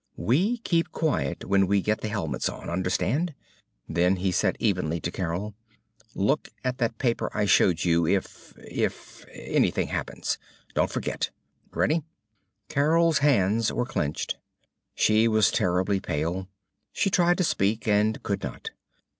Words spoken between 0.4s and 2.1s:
keep quiet when we get the